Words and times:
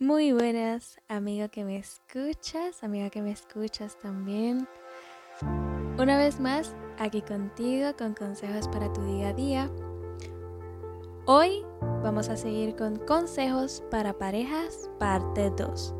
Muy 0.00 0.32
buenas, 0.32 1.00
amigo 1.08 1.48
que 1.48 1.64
me 1.64 1.76
escuchas, 1.76 2.84
amiga 2.84 3.10
que 3.10 3.20
me 3.20 3.32
escuchas 3.32 3.98
también. 3.98 4.68
Una 5.98 6.16
vez 6.16 6.38
más, 6.38 6.72
aquí 6.98 7.20
contigo 7.20 7.88
con 7.98 8.14
consejos 8.14 8.68
para 8.68 8.92
tu 8.92 9.02
día 9.02 9.30
a 9.30 9.32
día. 9.32 9.68
Hoy 11.26 11.64
vamos 11.80 12.28
a 12.28 12.36
seguir 12.36 12.76
con 12.76 12.94
consejos 12.94 13.82
para 13.90 14.16
parejas, 14.16 14.88
parte 15.00 15.50
2. 15.50 15.94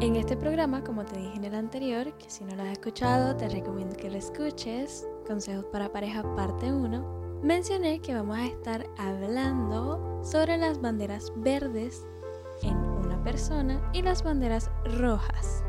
En 0.00 0.16
este 0.16 0.38
programa, 0.38 0.82
como 0.82 1.04
te 1.04 1.18
dije 1.18 1.36
en 1.36 1.44
el 1.44 1.54
anterior, 1.54 2.16
que 2.16 2.30
si 2.30 2.42
no 2.42 2.56
lo 2.56 2.62
has 2.62 2.72
escuchado, 2.72 3.36
te 3.36 3.50
recomiendo 3.50 3.94
que 3.96 4.08
lo 4.08 4.16
escuches, 4.16 5.06
consejos 5.26 5.66
para 5.66 5.92
pareja, 5.92 6.22
parte 6.34 6.72
1 6.72 7.19
mencioné 7.42 8.00
que 8.00 8.14
vamos 8.14 8.38
a 8.38 8.46
estar 8.46 8.86
hablando 8.98 10.20
sobre 10.22 10.56
las 10.56 10.80
banderas 10.80 11.32
verdes 11.36 12.06
en 12.62 12.76
una 12.76 13.22
persona 13.22 13.80
y 13.92 14.02
las 14.02 14.22
banderas 14.22 14.70
rojas. 14.84 15.64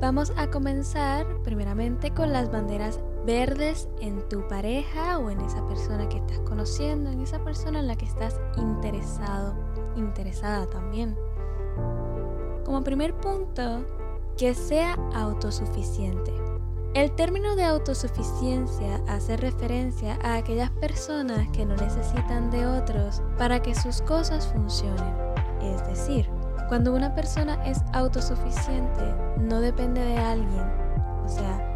Vamos 0.00 0.32
a 0.36 0.50
comenzar 0.50 1.26
primeramente 1.42 2.10
con 2.10 2.32
las 2.32 2.50
banderas 2.50 3.00
verdes 3.24 3.88
en 4.00 4.28
tu 4.28 4.46
pareja 4.48 5.18
o 5.18 5.30
en 5.30 5.40
esa 5.40 5.66
persona 5.66 6.08
que 6.08 6.18
estás 6.18 6.40
conociendo, 6.40 7.10
en 7.10 7.20
esa 7.20 7.42
persona 7.42 7.80
en 7.80 7.86
la 7.86 7.96
que 7.96 8.04
estás 8.04 8.38
interesado, 8.56 9.54
interesada 9.96 10.66
también. 10.66 11.16
Como 12.64 12.84
primer 12.84 13.14
punto, 13.14 13.84
que 14.36 14.54
sea 14.54 14.94
autosuficiente. 15.14 16.43
El 16.94 17.10
término 17.16 17.56
de 17.56 17.64
autosuficiencia 17.64 19.00
hace 19.08 19.36
referencia 19.36 20.16
a 20.22 20.36
aquellas 20.36 20.70
personas 20.70 21.48
que 21.48 21.66
no 21.66 21.74
necesitan 21.74 22.52
de 22.52 22.68
otros 22.68 23.20
para 23.36 23.60
que 23.60 23.74
sus 23.74 24.00
cosas 24.02 24.46
funcionen. 24.46 25.12
Es 25.60 25.84
decir, 25.88 26.30
cuando 26.68 26.94
una 26.94 27.12
persona 27.12 27.58
es 27.66 27.82
autosuficiente, 27.92 29.12
no 29.40 29.60
depende 29.60 30.02
de 30.02 30.18
alguien. 30.18 30.64
O 31.24 31.28
sea, 31.28 31.74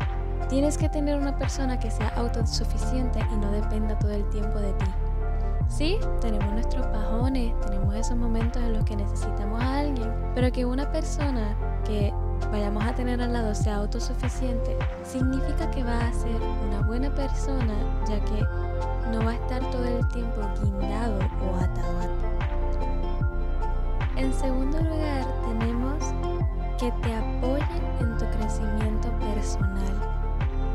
tienes 0.49 0.79
que 0.79 0.89
tener 0.89 1.19
una 1.19 1.37
persona 1.37 1.81
que 1.81 1.91
sea 1.91 2.11
autosuficiente 2.11 3.19
y 3.19 3.37
no 3.39 3.51
dependa 3.51 3.99
todo 3.99 4.13
el 4.13 4.29
tiempo 4.31 4.61
de 4.61 4.73
ti. 4.75 4.87
Sí, 5.67 5.99
tenemos 6.21 6.53
nuestros 6.53 6.87
pajones, 6.87 7.59
tenemos 7.63 7.93
esos 7.97 8.17
momentos 8.17 8.63
en 8.63 8.73
los 8.73 8.85
que 8.85 8.95
necesitamos 8.95 9.61
a 9.61 9.81
alguien, 9.81 10.15
pero 10.37 10.53
que 10.53 10.65
una 10.65 10.93
persona 10.93 11.57
que 11.85 12.15
vayamos 12.51 12.85
a 12.85 12.95
tener 12.95 13.21
al 13.21 13.33
lado 13.33 13.55
sea 13.55 13.77
autosuficiente, 13.77 14.77
significa 15.05 15.71
que 15.71 15.83
va 15.83 15.99
a 15.99 16.13
ser 16.13 16.41
una 16.67 16.81
buena 16.87 17.15
persona, 17.15 17.75
ya 18.09 18.21
que 18.21 18.43
no 19.11 19.25
va 19.25 19.33
a 19.33 19.35
estar 19.35 19.61
todo 19.71 19.85
el 19.85 20.07
tiempo 20.09 20.41
guindado 20.63 21.19
o 21.19 21.57
atado 21.57 21.99
a 21.99 22.03
ti. 22.03 22.29
En 24.17 24.35
segundo 24.35 24.79
lugar, 24.79 25.27
tenemos 25.49 26.05
que 26.79 26.91
te 27.03 27.15
apoyen 27.15 27.83
en 28.01 28.19
tu 28.19 28.25
crecimiento 28.37 29.09
personal. 29.19 30.19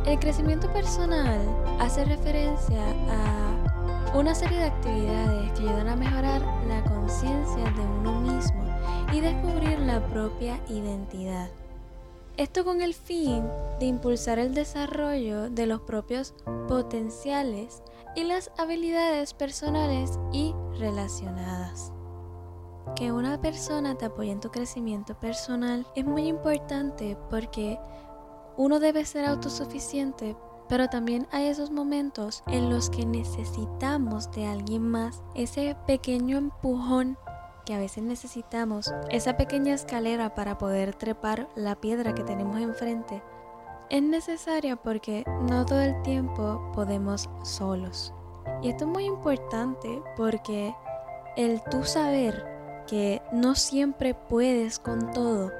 El 0.05 0.19
crecimiento 0.19 0.71
personal 0.71 1.41
hace 1.79 2.05
referencia 2.05 2.81
a 3.09 4.17
una 4.17 4.35
serie 4.35 4.59
de 4.59 4.65
actividades 4.65 5.51
que 5.53 5.61
ayudan 5.61 5.89
a 5.89 5.95
mejorar 5.95 6.41
la 6.67 6.83
conciencia 6.83 7.63
de 7.63 7.81
uno 7.99 8.19
mismo 8.21 8.72
y 9.11 9.21
descubrir 9.21 9.79
la 9.79 10.05
propia 10.07 10.59
identidad. 10.69 11.49
Esto 12.35 12.65
con 12.65 12.81
el 12.81 12.95
fin 12.95 13.43
de 13.79 13.85
impulsar 13.85 14.39
el 14.39 14.55
desarrollo 14.55 15.51
de 15.51 15.67
los 15.67 15.81
propios 15.81 16.33
potenciales 16.67 17.83
y 18.15 18.23
las 18.23 18.51
habilidades 18.57 19.35
personales 19.35 20.17
y 20.31 20.55
relacionadas. 20.79 21.91
Que 22.95 23.11
una 23.11 23.39
persona 23.39 23.95
te 23.95 24.05
apoye 24.05 24.31
en 24.31 24.39
tu 24.39 24.49
crecimiento 24.49 25.13
personal 25.19 25.85
es 25.95 26.05
muy 26.05 26.27
importante 26.27 27.17
porque 27.29 27.79
uno 28.57 28.79
debe 28.79 29.05
ser 29.05 29.25
autosuficiente, 29.25 30.35
pero 30.67 30.87
también 30.87 31.27
hay 31.31 31.47
esos 31.47 31.71
momentos 31.71 32.43
en 32.47 32.69
los 32.69 32.89
que 32.89 33.05
necesitamos 33.05 34.31
de 34.31 34.47
alguien 34.47 34.81
más, 34.81 35.21
ese 35.35 35.75
pequeño 35.87 36.37
empujón 36.37 37.17
que 37.65 37.73
a 37.73 37.79
veces 37.79 38.03
necesitamos 38.03 38.93
esa 39.09 39.37
pequeña 39.37 39.73
escalera 39.73 40.35
para 40.35 40.57
poder 40.57 40.95
trepar 40.95 41.47
la 41.55 41.75
piedra 41.75 42.13
que 42.13 42.23
tenemos 42.23 42.59
enfrente, 42.59 43.23
es 43.89 44.01
necesaria 44.01 44.75
porque 44.75 45.23
no 45.49 45.65
todo 45.65 45.81
el 45.81 46.01
tiempo 46.01 46.71
podemos 46.73 47.29
solos. 47.43 48.13
Y 48.61 48.69
esto 48.69 48.85
es 48.85 48.89
muy 48.89 49.05
importante 49.05 50.01
porque 50.17 50.75
el 51.37 51.61
tú 51.63 51.83
saber 51.83 52.45
que 52.87 53.21
no 53.31 53.55
siempre 53.55 54.13
puedes 54.13 54.79
con 54.79 55.11
todo 55.11 55.51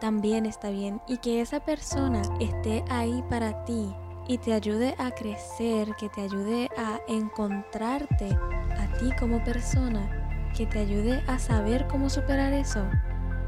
también 0.00 0.46
está 0.46 0.70
bien 0.70 1.00
y 1.06 1.18
que 1.18 1.40
esa 1.40 1.60
persona 1.60 2.22
esté 2.40 2.84
ahí 2.88 3.24
para 3.28 3.64
ti 3.64 3.94
y 4.28 4.38
te 4.38 4.52
ayude 4.52 4.94
a 4.98 5.10
crecer, 5.10 5.94
que 5.96 6.08
te 6.08 6.22
ayude 6.22 6.68
a 6.76 7.00
encontrarte 7.08 8.36
a 8.76 8.98
ti 8.98 9.10
como 9.18 9.42
persona 9.42 10.17
que 10.56 10.66
te 10.66 10.80
ayude 10.80 11.22
a 11.26 11.38
saber 11.38 11.86
cómo 11.88 12.08
superar 12.08 12.52
eso, 12.52 12.84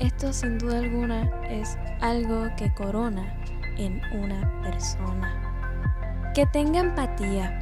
esto 0.00 0.32
sin 0.32 0.56
duda 0.56 0.78
alguna 0.78 1.30
es 1.50 1.76
algo 2.00 2.48
que 2.56 2.72
corona 2.72 3.36
en 3.76 4.00
una 4.14 4.62
persona. 4.62 6.32
Que 6.34 6.46
tenga 6.46 6.80
empatía. 6.80 7.60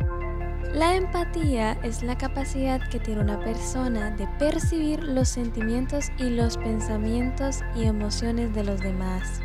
La 0.73 0.95
empatía 0.95 1.73
es 1.83 2.05
la 2.05 2.17
capacidad 2.17 2.81
que 2.91 3.01
tiene 3.01 3.23
una 3.23 3.41
persona 3.41 4.11
de 4.13 4.29
percibir 4.39 5.03
los 5.03 5.29
sentimientos 5.29 6.11
y 6.19 6.31
los 6.31 6.59
pensamientos 6.59 7.63
y 7.75 7.87
emociones 7.87 8.55
de 8.55 8.63
los 8.63 8.81
demás, 8.81 9.41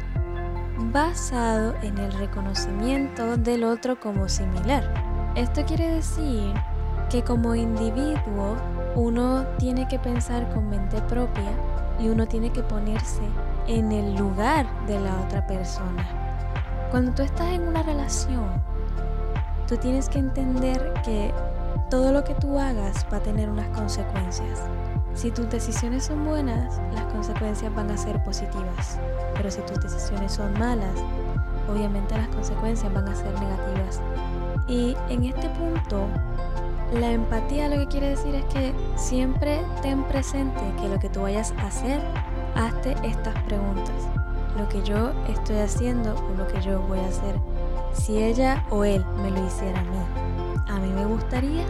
basado 0.92 1.74
en 1.82 1.98
el 1.98 2.12
reconocimiento 2.14 3.38
del 3.38 3.64
otro 3.64 4.00
como 4.00 4.30
similar. 4.30 5.32
Esto 5.36 5.66
quiere 5.66 5.90
decir 5.90 6.54
que 7.10 7.24
como 7.24 7.56
individuo 7.56 8.56
uno 8.96 9.46
tiene 9.58 9.88
que 9.88 10.00
pensar 10.00 10.48
con 10.54 10.70
mente 10.70 11.02
propia 11.04 11.52
y 12.00 12.10
uno 12.10 12.28
tiene 12.28 12.52
que 12.52 12.64
ponerse 12.64 13.22
en 13.68 13.92
el 13.92 14.16
lugar 14.16 14.66
de 14.86 15.00
la 15.00 15.22
otra 15.22 15.46
persona. 15.48 16.06
Cuando 16.92 17.12
tú 17.14 17.24
estás 17.24 17.48
en 17.48 17.68
una 17.68 17.82
relación, 17.82 18.46
tú 19.68 19.78
tienes 19.78 20.10
que 20.10 20.20
entender 20.20 20.94
que 21.04 21.34
todo 21.90 22.12
lo 22.12 22.24
que 22.24 22.36
tú 22.36 22.60
hagas 22.60 23.06
va 23.12 23.18
a 23.18 23.24
tener 23.24 23.50
unas 23.50 23.68
consecuencias. 23.70 24.62
Si 25.16 25.32
tus 25.32 25.50
decisiones 25.50 26.06
son 26.06 26.26
buenas, 26.26 26.80
las 26.94 27.06
consecuencias 27.06 27.74
van 27.76 27.90
a 27.92 27.98
ser 27.98 28.24
positivas. 28.24 29.00
Pero 29.36 29.50
si 29.52 29.62
tus 29.62 29.80
decisiones 29.80 30.32
son 30.32 30.54
malas, 30.54 30.96
obviamente 31.72 32.18
las 32.18 32.28
consecuencias 32.30 32.92
van 32.94 33.08
a 33.08 33.16
ser 33.16 33.32
negativas. 33.40 34.02
Y 34.68 34.96
en 35.10 35.26
este 35.26 35.50
punto, 35.50 36.08
la 36.94 37.12
empatía 37.12 37.68
lo 37.68 37.78
que 37.78 37.88
quiere 37.88 38.10
decir 38.10 38.36
es 38.36 38.46
que 38.46 38.74
siempre 38.96 39.62
ten 39.82 40.04
presente 40.04 40.62
que 40.80 40.88
lo 40.88 41.00
que 41.00 41.10
tú 41.10 41.22
vayas 41.22 41.52
a 41.58 41.68
hacer, 41.68 42.02
hazte 42.56 42.96
estas 43.04 43.42
preguntas. 43.44 43.96
Lo 44.58 44.70
que 44.70 44.82
yo 44.84 45.12
estoy 45.28 45.58
haciendo 45.58 46.16
o 46.16 46.38
lo 46.38 46.48
que 46.48 46.62
yo 46.62 46.80
voy 46.82 47.00
a 47.00 47.08
hacer, 47.08 47.40
si 47.94 48.22
ella 48.22 48.66
o 48.70 48.84
él 48.84 49.04
me 49.22 49.32
lo 49.32 49.46
hiciera 49.46 49.80
a 49.80 49.84
mí, 49.84 49.98
a 50.68 50.80
mí 50.80 50.90
me 50.94 51.06
gustaría, 51.06 51.66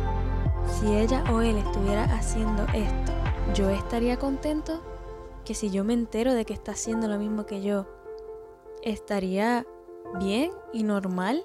si 0.68 0.94
ella 0.94 1.24
o 1.32 1.42
él 1.42 1.58
estuviera 1.58 2.04
haciendo 2.04 2.64
esto, 2.74 3.12
yo 3.54 3.70
estaría 3.70 4.18
contento 4.18 4.82
que 5.46 5.56
si 5.56 5.70
yo 5.70 5.84
me 5.84 5.94
entero 5.94 6.34
de 6.34 6.46
que 6.46 6.54
está 6.54 6.74
haciendo 6.74 7.08
lo 7.08 7.18
mismo 7.18 7.46
que 7.46 7.62
yo, 7.62 7.86
estaría 8.82 9.66
bien 10.20 10.52
y 10.74 10.84
normal 10.84 11.44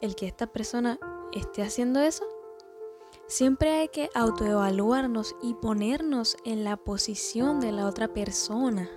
el 0.00 0.14
que 0.14 0.26
esta 0.26 0.46
persona 0.46 0.98
esté 1.32 1.62
haciendo 1.62 2.00
eso. 2.00 2.24
Siempre 3.28 3.72
hay 3.72 3.88
que 3.88 4.08
autoevaluarnos 4.14 5.36
y 5.42 5.52
ponernos 5.52 6.38
en 6.46 6.64
la 6.64 6.78
posición 6.78 7.60
de 7.60 7.72
la 7.72 7.86
otra 7.86 8.08
persona. 8.14 8.88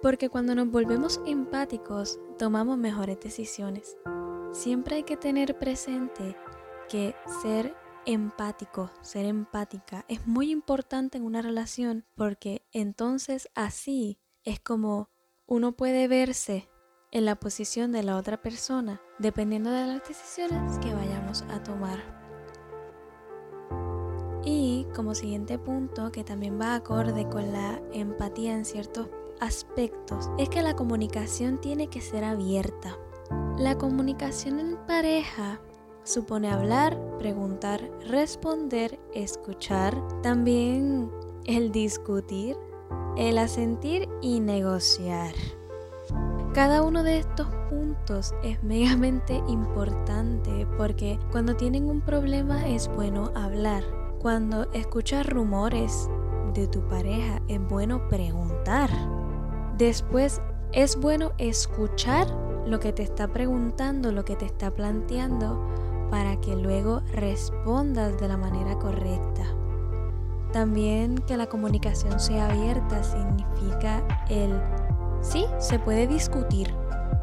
Porque 0.00 0.30
cuando 0.30 0.54
nos 0.54 0.70
volvemos 0.70 1.20
empáticos, 1.26 2.18
tomamos 2.38 2.78
mejores 2.78 3.20
decisiones. 3.20 3.98
Siempre 4.52 4.96
hay 4.96 5.02
que 5.02 5.18
tener 5.18 5.58
presente 5.58 6.34
que 6.88 7.14
ser 7.42 7.76
empático, 8.06 8.90
ser 9.02 9.26
empática, 9.26 10.06
es 10.08 10.26
muy 10.26 10.50
importante 10.50 11.18
en 11.18 11.24
una 11.24 11.42
relación 11.42 12.06
porque 12.16 12.66
entonces 12.72 13.48
así 13.54 14.18
es 14.44 14.60
como 14.60 15.10
uno 15.46 15.72
puede 15.72 16.08
verse 16.08 16.70
en 17.12 17.26
la 17.26 17.36
posición 17.36 17.92
de 17.92 18.02
la 18.02 18.16
otra 18.16 18.42
persona 18.42 19.00
dependiendo 19.18 19.70
de 19.70 19.86
las 19.86 20.08
decisiones 20.08 20.78
que 20.78 20.92
vayamos 20.92 21.42
a 21.42 21.62
tomar. 21.62 22.21
Y 24.44 24.86
como 24.94 25.14
siguiente 25.14 25.58
punto, 25.58 26.10
que 26.10 26.24
también 26.24 26.60
va 26.60 26.74
acorde 26.74 27.28
con 27.28 27.52
la 27.52 27.80
empatía 27.92 28.54
en 28.54 28.64
ciertos 28.64 29.08
aspectos, 29.40 30.30
es 30.38 30.48
que 30.48 30.62
la 30.62 30.74
comunicación 30.74 31.60
tiene 31.60 31.88
que 31.88 32.00
ser 32.00 32.24
abierta. 32.24 32.98
La 33.58 33.78
comunicación 33.78 34.58
en 34.58 34.76
pareja 34.86 35.60
supone 36.04 36.50
hablar, 36.50 36.98
preguntar, 37.18 37.80
responder, 38.08 38.98
escuchar. 39.14 39.96
También 40.22 41.10
el 41.44 41.70
discutir, 41.70 42.56
el 43.16 43.38
asentir 43.38 44.08
y 44.20 44.40
negociar. 44.40 45.34
Cada 46.54 46.82
uno 46.82 47.02
de 47.02 47.18
estos 47.18 47.46
puntos 47.70 48.34
es 48.42 48.62
megamente 48.62 49.42
importante 49.48 50.66
porque 50.76 51.18
cuando 51.30 51.56
tienen 51.56 51.88
un 51.88 52.00
problema 52.00 52.68
es 52.68 52.88
bueno 52.88 53.30
hablar. 53.34 54.01
Cuando 54.22 54.70
escuchas 54.72 55.26
rumores 55.26 56.08
de 56.54 56.68
tu 56.68 56.86
pareja 56.86 57.42
es 57.48 57.60
bueno 57.68 58.06
preguntar. 58.08 58.88
Después 59.76 60.40
es 60.70 60.94
bueno 60.94 61.32
escuchar 61.38 62.28
lo 62.64 62.78
que 62.78 62.92
te 62.92 63.02
está 63.02 63.26
preguntando, 63.26 64.12
lo 64.12 64.24
que 64.24 64.36
te 64.36 64.44
está 64.44 64.70
planteando, 64.70 65.66
para 66.08 66.40
que 66.40 66.54
luego 66.54 67.00
respondas 67.12 68.16
de 68.20 68.28
la 68.28 68.36
manera 68.36 68.78
correcta. 68.78 69.42
También 70.52 71.16
que 71.26 71.36
la 71.36 71.48
comunicación 71.48 72.20
sea 72.20 72.48
abierta 72.48 73.02
significa 73.02 74.06
el 74.30 74.52
sí, 75.20 75.46
se 75.58 75.80
puede 75.80 76.06
discutir, 76.06 76.72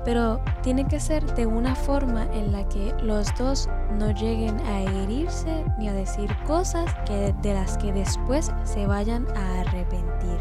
pero 0.05 0.39
tiene 0.61 0.85
que 0.87 0.99
ser 0.99 1.25
de 1.35 1.45
una 1.45 1.75
forma 1.75 2.23
en 2.33 2.51
la 2.51 2.67
que 2.69 2.93
los 3.01 3.27
dos 3.37 3.69
no 3.97 4.11
lleguen 4.11 4.59
a 4.61 4.81
herirse 4.81 5.65
ni 5.77 5.89
a 5.89 5.93
decir 5.93 6.29
cosas 6.45 6.93
que, 7.05 7.33
de 7.41 7.53
las 7.53 7.77
que 7.77 7.91
después 7.91 8.51
se 8.63 8.87
vayan 8.87 9.27
a 9.35 9.61
arrepentir. 9.61 10.39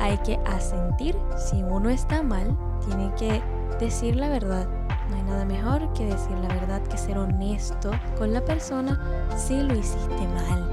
Hay 0.00 0.18
que 0.18 0.38
asentir 0.46 1.16
si 1.36 1.62
uno 1.62 1.90
está 1.90 2.22
mal, 2.22 2.56
tiene 2.86 3.12
que 3.14 3.42
decir 3.78 4.16
la 4.16 4.28
verdad. 4.28 4.66
No 5.10 5.16
hay 5.16 5.22
nada 5.22 5.44
mejor 5.44 5.92
que 5.92 6.06
decir 6.06 6.36
la 6.38 6.48
verdad 6.48 6.82
que 6.82 6.96
ser 6.96 7.18
honesto 7.18 7.90
con 8.18 8.32
la 8.32 8.44
persona 8.44 9.00
si 9.36 9.60
lo 9.60 9.74
hiciste 9.74 10.28
mal. 10.34 10.68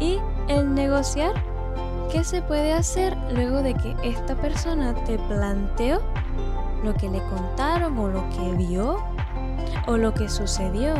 Y 0.00 0.18
el 0.48 0.74
negociar, 0.74 1.32
¿qué 2.10 2.24
se 2.24 2.40
puede 2.40 2.72
hacer 2.72 3.16
luego 3.34 3.62
de 3.62 3.74
que 3.74 3.96
esta 4.02 4.34
persona 4.36 4.94
te 5.04 5.18
planteó 5.18 6.00
lo 6.82 6.94
que 6.94 7.08
le 7.08 7.22
contaron 7.28 7.98
o 7.98 8.08
lo 8.08 8.28
que 8.30 8.52
vio 8.56 8.98
o 9.86 9.96
lo 9.96 10.14
que 10.14 10.28
sucedió 10.28 10.94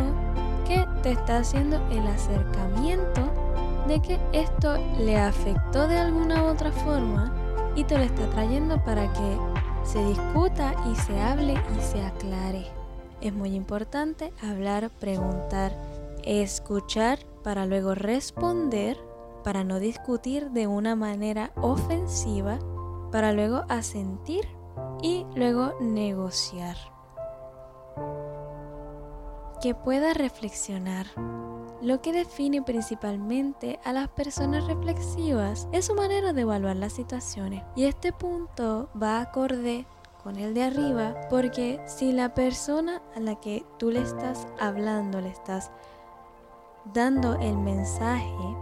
que 0.67 0.87
te 1.03 1.13
está 1.13 1.39
haciendo 1.39 1.77
el 1.91 2.07
acercamiento 2.07 3.23
de 3.87 4.01
que 4.01 4.21
esto 4.33 4.77
le 4.99 5.17
afectó 5.17 5.89
de 5.89 5.99
alguna 5.99 6.43
u 6.43 6.47
otra 6.47 6.71
forma 6.71 7.33
y 7.75 7.85
te 7.85 7.97
lo 7.97 8.05
está 8.05 8.29
trayendo 8.31 8.83
para 8.85 9.11
que 9.13 9.39
se 9.83 10.05
discuta 10.05 10.75
y 10.91 10.95
se 10.97 11.19
hable 11.21 11.55
y 11.55 11.81
se 11.81 12.03
aclare. 12.05 12.67
Es 13.21 13.33
muy 13.33 13.55
importante 13.55 14.33
hablar, 14.43 14.91
preguntar, 14.91 15.73
escuchar 16.25 17.19
para 17.43 17.65
luego 17.65 17.95
responder, 17.95 18.99
para 19.43 19.65
no 19.65 19.79
discutir 19.79 20.51
de 20.51 20.67
una 20.67 20.95
manera 20.95 21.53
ofensiva, 21.57 22.59
para 23.11 23.33
luego 23.33 23.65
asentir 23.69 24.47
y 25.03 25.27
luego 25.35 25.75
negociar. 25.81 26.77
Que 29.61 29.75
pueda 29.75 30.15
reflexionar. 30.15 31.06
Lo 31.81 32.00
que 32.03 32.12
define 32.12 32.62
principalmente 32.62 33.79
a 33.85 33.93
las 33.93 34.09
personas 34.09 34.67
reflexivas 34.67 35.69
es 35.73 35.87
su 35.87 35.95
manera 35.95 36.33
de 36.33 36.43
evaluar 36.43 36.77
las 36.77 36.93
situaciones. 36.93 37.62
Y 37.77 37.85
este 37.85 38.12
punto 38.12 38.89
va 39.00 39.21
acorde 39.21 39.87
con 40.23 40.37
el 40.37 40.55
de 40.55 40.65
arriba 40.65 41.15
porque 41.31 41.81
si 41.87 42.12
la 42.12 42.35
persona 42.35 43.01
a 43.15 43.21
la 43.21 43.37
que 43.37 43.65
tú 43.79 43.91
le 43.91 44.03
estás 44.03 44.47
hablando, 44.61 45.21
le 45.21 45.29
estás 45.29 45.71
dando 46.93 47.35
el 47.35 47.56
mensaje 47.56 48.56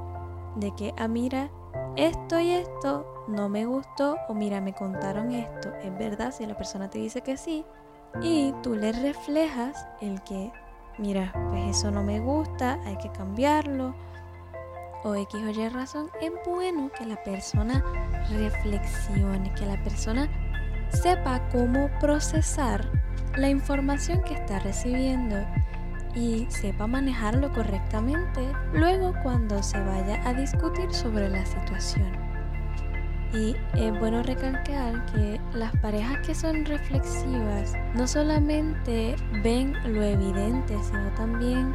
de 0.56 0.74
que, 0.74 0.92
ah, 0.98 1.08
mira, 1.08 1.50
esto 1.96 2.38
y 2.38 2.50
esto 2.50 3.15
no 3.28 3.48
me 3.48 3.64
gustó 3.64 4.16
o 4.28 4.34
mira, 4.34 4.60
me 4.60 4.74
contaron 4.74 5.32
esto, 5.32 5.72
es 5.82 5.96
verdad, 5.98 6.32
si 6.32 6.46
la 6.46 6.56
persona 6.56 6.88
te 6.90 6.98
dice 6.98 7.22
que 7.22 7.36
sí, 7.36 7.64
y 8.22 8.54
tú 8.62 8.74
le 8.74 8.92
reflejas 8.92 9.86
el 10.00 10.22
que 10.22 10.52
mira, 10.98 11.32
pues 11.50 11.76
eso 11.76 11.90
no 11.90 12.02
me 12.02 12.20
gusta, 12.20 12.80
hay 12.84 12.96
que 12.96 13.10
cambiarlo, 13.10 13.94
o 15.04 15.14
X 15.14 15.40
o 15.42 15.50
Y 15.50 15.68
razón, 15.68 16.10
es 16.20 16.32
bueno 16.46 16.90
que 16.96 17.04
la 17.04 17.22
persona 17.22 17.84
reflexione, 18.30 19.52
que 19.54 19.66
la 19.66 19.82
persona 19.82 20.28
sepa 20.90 21.48
cómo 21.50 21.90
procesar 22.00 22.90
la 23.36 23.48
información 23.48 24.22
que 24.22 24.34
está 24.34 24.58
recibiendo 24.58 25.36
y 26.14 26.46
sepa 26.48 26.86
manejarlo 26.86 27.52
correctamente 27.52 28.40
luego 28.72 29.12
cuando 29.22 29.62
se 29.62 29.78
vaya 29.80 30.26
a 30.26 30.32
discutir 30.32 30.92
sobre 30.92 31.28
la 31.28 31.44
situación. 31.44 32.35
Y 33.36 33.54
es 33.74 33.98
bueno 33.98 34.22
recalcar 34.22 35.04
que 35.12 35.38
las 35.52 35.70
parejas 35.76 36.26
que 36.26 36.34
son 36.34 36.64
reflexivas 36.64 37.74
no 37.94 38.06
solamente 38.06 39.14
ven 39.44 39.74
lo 39.92 40.02
evidente, 40.02 40.74
sino 40.82 41.10
también 41.16 41.74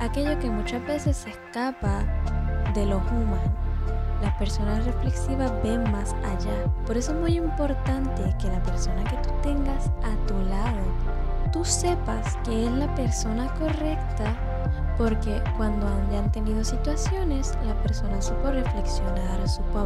aquello 0.00 0.38
que 0.38 0.50
muchas 0.50 0.86
veces 0.86 1.16
se 1.16 1.30
escapa 1.30 2.04
de 2.74 2.84
lo 2.84 2.98
humano. 2.98 3.56
Las 4.20 4.34
personas 4.34 4.84
reflexivas 4.84 5.50
ven 5.62 5.90
más 5.90 6.14
allá. 6.24 6.66
Por 6.86 6.98
eso 6.98 7.12
es 7.12 7.18
muy 7.20 7.38
importante 7.38 8.34
que 8.38 8.48
la 8.48 8.62
persona 8.62 9.02
que 9.04 9.16
tú 9.26 9.30
tengas 9.42 9.86
a 10.02 10.26
tu 10.26 10.34
lado, 10.50 10.92
tú 11.52 11.64
sepas 11.64 12.36
que 12.44 12.66
es 12.66 12.72
la 12.72 12.94
persona 12.94 13.46
correcta 13.54 14.36
porque 14.98 15.40
cuando 15.56 15.86
hayan 15.86 16.30
tenido 16.32 16.64
situaciones, 16.64 17.56
la 17.64 17.74
persona 17.82 18.20
supo 18.20 18.50
reflexionar, 18.50 19.48
supo 19.48 19.78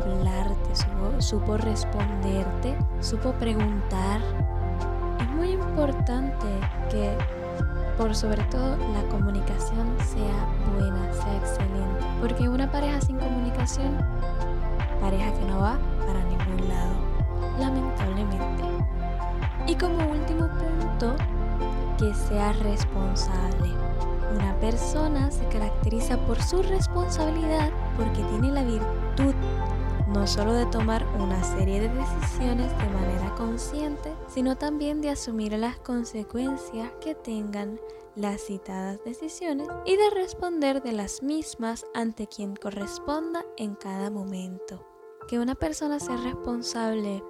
hablarte, 0.80 1.22
supo, 1.22 1.56
responderte, 1.56 2.76
supo 3.00 3.32
preguntar. 3.32 4.20
Es 5.20 5.28
muy 5.28 5.50
importante 5.50 6.46
que, 6.90 7.16
por 7.96 8.14
sobre 8.14 8.42
todo, 8.44 8.76
la 8.92 9.02
comunicación 9.10 9.94
sea 9.98 10.46
buena, 10.74 11.12
sea 11.12 11.36
excelente, 11.36 12.04
porque 12.20 12.48
una 12.48 12.70
pareja 12.70 13.00
sin 13.00 13.18
comunicación, 13.18 13.98
pareja 15.00 15.32
que 15.34 15.44
no 15.46 15.60
va 15.60 15.78
para 16.06 16.22
ningún 16.24 16.68
lado, 16.68 16.94
lamentablemente. 17.58 18.62
Y 19.66 19.74
como 19.76 20.10
último 20.10 20.48
punto, 20.48 21.14
que 21.98 22.14
sea 22.14 22.52
responsable 22.52 23.72
una 24.34 24.54
persona 24.56 25.30
se 25.30 25.44
caracteriza 25.48 26.16
por 26.16 26.42
su 26.42 26.62
responsabilidad 26.62 27.70
porque 27.96 28.22
tiene 28.24 28.50
la 28.50 28.62
virtud 28.62 29.34
no 30.12 30.26
solo 30.26 30.52
de 30.52 30.66
tomar 30.66 31.06
una 31.18 31.42
serie 31.42 31.80
de 31.80 31.88
decisiones 31.88 32.70
de 32.78 32.88
manera 32.90 33.34
consciente, 33.34 34.12
sino 34.28 34.56
también 34.56 35.00
de 35.00 35.08
asumir 35.08 35.54
las 35.54 35.78
consecuencias 35.78 36.92
que 37.00 37.14
tengan 37.14 37.80
las 38.14 38.42
citadas 38.42 39.02
decisiones 39.04 39.68
y 39.86 39.96
de 39.96 40.10
responder 40.10 40.82
de 40.82 40.92
las 40.92 41.22
mismas 41.22 41.86
ante 41.94 42.26
quien 42.26 42.54
corresponda 42.56 43.44
en 43.56 43.74
cada 43.74 44.10
momento. 44.10 44.86
Que 45.28 45.38
una 45.38 45.54
persona 45.54 45.98
sea 45.98 46.18
responsable 46.18 47.22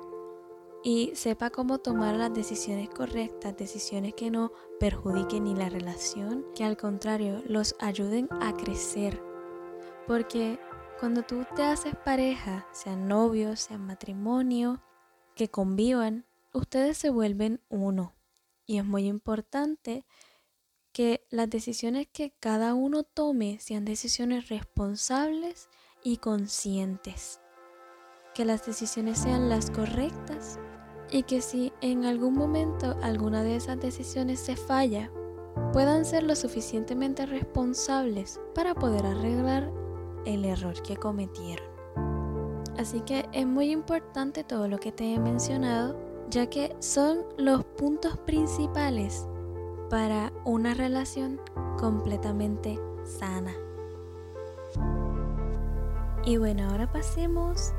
y 0.83 1.13
sepa 1.15 1.51
cómo 1.51 1.79
tomar 1.79 2.17
las 2.17 2.35
decisiones 2.35 2.89
correctas, 2.91 3.57
decisiones 3.57 4.15
que 4.15 4.31
no 4.33 4.51
perjudiquen 4.81 5.45
ni 5.45 5.55
la 5.55 5.69
relación, 5.69 6.45
que 6.57 6.65
al 6.65 6.77
contrario 6.77 7.43
los 7.47 7.77
ayuden 7.79 8.29
a 8.41 8.53
crecer. 8.57 9.23
Porque 10.09 10.59
cuando 11.03 11.25
tú 11.25 11.45
te 11.57 11.65
haces 11.65 11.97
pareja, 11.97 12.65
sean 12.71 13.09
novios, 13.09 13.59
sean 13.59 13.85
matrimonio, 13.85 14.81
que 15.35 15.51
convivan, 15.51 16.27
ustedes 16.53 16.97
se 16.97 17.11
vuelven 17.11 17.61
uno. 17.69 18.15
Y 18.67 18.79
es 18.79 18.85
muy 18.85 19.09
importante 19.09 20.07
que 20.93 21.27
las 21.29 21.51
decisiones 21.51 22.07
que 22.07 22.31
cada 22.39 22.75
uno 22.75 23.03
tome 23.03 23.59
sean 23.59 23.85
decisiones 23.85 24.49
responsables 24.49 25.69
y 26.05 26.19
conscientes. 26.19 27.41
Que 28.33 28.45
las 28.45 28.65
decisiones 28.65 29.19
sean 29.19 29.49
las 29.49 29.73
correctas 29.73 30.61
y 31.11 31.25
que 31.25 31.43
si 31.43 31.73
en 31.81 32.05
algún 32.05 32.35
momento 32.35 32.97
alguna 33.03 33.43
de 33.43 33.57
esas 33.57 33.81
decisiones 33.81 34.39
se 34.39 34.55
falla, 34.55 35.11
puedan 35.73 36.05
ser 36.05 36.23
lo 36.23 36.37
suficientemente 36.37 37.27
responsables 37.27 38.39
para 38.55 38.77
poder 38.77 39.05
arreglar 39.05 39.82
el 40.25 40.45
error 40.45 40.81
que 40.83 40.97
cometieron. 40.97 41.67
Así 42.79 43.01
que 43.03 43.29
es 43.33 43.47
muy 43.47 43.71
importante 43.71 44.45
todo 44.45 44.67
lo 44.69 44.79
que 44.79 44.93
te 44.93 45.15
he 45.15 45.19
mencionado, 45.19 45.97
ya 46.31 46.49
que 46.49 46.75
son 46.81 47.25
los 47.37 47.65
puntos 47.65 48.17
principales 48.19 49.27
para 49.91 50.33
una 50.45 50.75
relación 50.75 51.41
completamente 51.79 52.79
sana. 53.05 53.53
Y 56.25 56.37
bueno, 56.37 56.71
ahora 56.71 56.91
pasemos 56.91 57.73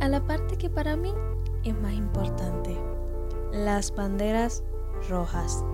a 0.00 0.08
la 0.08 0.26
parte 0.26 0.56
que 0.56 0.70
para 0.70 0.96
mí 0.96 1.12
es 1.64 1.74
más 1.78 1.92
importante. 1.92 2.76
Las 3.52 3.94
banderas 3.94 4.64
rojas. 5.08 5.64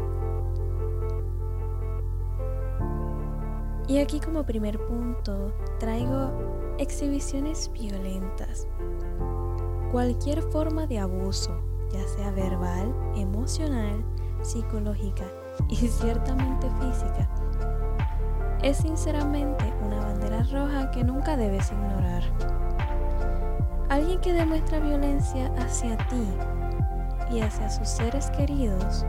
Y 3.88 3.98
aquí 3.98 4.18
como 4.20 4.44
primer 4.44 4.78
punto 4.86 5.52
traigo 5.78 6.56
Exhibiciones 6.78 7.70
violentas. 7.72 8.68
Cualquier 9.90 10.42
forma 10.42 10.86
de 10.86 10.98
abuso, 10.98 11.58
ya 11.90 12.06
sea 12.06 12.30
verbal, 12.32 12.94
emocional, 13.16 14.04
psicológica 14.42 15.24
y 15.70 15.76
ciertamente 15.76 16.68
física, 16.80 17.30
es 18.62 18.76
sinceramente 18.76 19.72
una 19.86 20.00
bandera 20.00 20.42
roja 20.42 20.90
que 20.90 21.02
nunca 21.02 21.38
debes 21.38 21.72
ignorar. 21.72 22.24
Alguien 23.88 24.20
que 24.20 24.34
demuestra 24.34 24.78
violencia 24.78 25.50
hacia 25.56 25.96
ti 26.08 26.26
y 27.30 27.40
hacia 27.40 27.70
sus 27.70 27.88
seres 27.88 28.28
queridos 28.32 29.06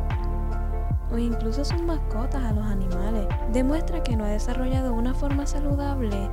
o 1.12 1.18
incluso 1.18 1.64
sus 1.64 1.82
mascotas 1.82 2.44
a 2.44 2.54
los 2.54 2.66
animales, 2.66 3.28
demuestra 3.52 4.04
que 4.04 4.16
no 4.16 4.26
ha 4.26 4.30
desarrollado 4.30 4.94
una 4.94 5.14
forma 5.14 5.46
saludable 5.46 6.30